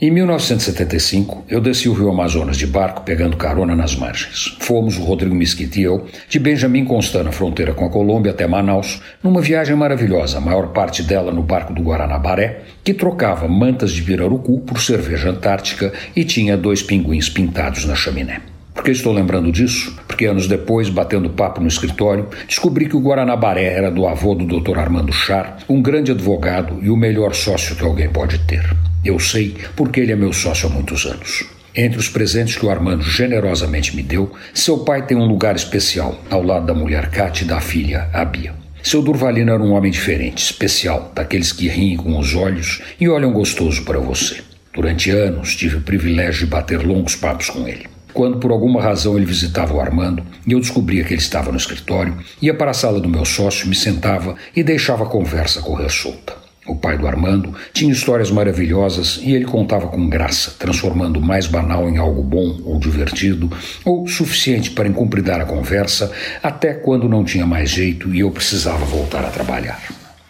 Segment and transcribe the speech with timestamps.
[0.00, 4.56] Em 1975, eu desci o rio Amazonas de barco pegando carona nas margens.
[4.60, 8.46] Fomos, o Rodrigo Mesquita e eu, de Benjamin Constant, na fronteira com a Colômbia, até
[8.46, 13.90] Manaus, numa viagem maravilhosa, a maior parte dela no barco do Guaranabaré, que trocava mantas
[13.90, 18.40] de pirarucu por cerveja antártica e tinha dois pinguins pintados na chaminé.
[18.72, 20.00] Por que estou lembrando disso?
[20.06, 24.46] Porque anos depois, batendo papo no escritório, descobri que o Guaranabaré era do avô do
[24.46, 24.78] Dr.
[24.78, 28.64] Armando Char, um grande advogado e o melhor sócio que alguém pode ter.
[29.08, 31.46] Eu sei porque ele é meu sócio há muitos anos.
[31.74, 36.20] Entre os presentes que o Armando generosamente me deu, seu pai tem um lugar especial,
[36.28, 38.54] ao lado da mulher Kate e da filha, a Bia.
[38.82, 43.32] Seu Durvalino era um homem diferente, especial, daqueles que riem com os olhos e olham
[43.32, 44.42] gostoso para você.
[44.74, 47.86] Durante anos tive o privilégio de bater longos papos com ele.
[48.12, 51.56] Quando por alguma razão ele visitava o Armando e eu descobria que ele estava no
[51.56, 55.88] escritório, ia para a sala do meu sócio, me sentava e deixava a conversa correr
[55.88, 56.37] solta.
[56.68, 61.46] O pai do Armando tinha histórias maravilhosas e ele contava com graça, transformando o mais
[61.46, 63.50] banal em algo bom ou divertido,
[63.86, 68.84] ou suficiente para incumpridar a conversa, até quando não tinha mais jeito e eu precisava
[68.84, 69.80] voltar a trabalhar.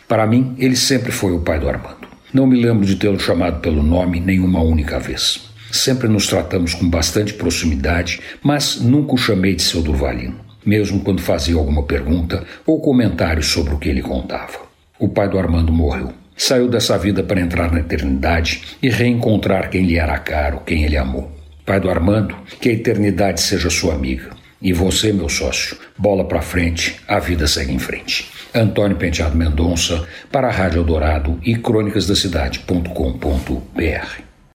[0.06, 2.06] Para mim, ele sempre foi o pai do Armando.
[2.32, 5.40] Não me lembro de tê-lo chamado pelo nome nenhuma única vez.
[5.72, 11.20] Sempre nos tratamos com bastante proximidade, mas nunca o chamei de seu Durvalino, mesmo quando
[11.20, 14.68] fazia alguma pergunta ou comentário sobre o que ele contava.
[15.00, 16.12] O pai do Armando morreu.
[16.38, 20.96] Saiu dessa vida para entrar na eternidade e reencontrar quem lhe era caro, quem ele
[20.96, 21.32] amou.
[21.66, 24.30] Pai do Armando, que a eternidade seja sua amiga.
[24.62, 28.30] E você, meu sócio, bola para frente, a vida segue em frente.
[28.54, 34.27] Antônio Penteado Mendonça, para a Rádio Eldorado e crônicasdacidade.com.br.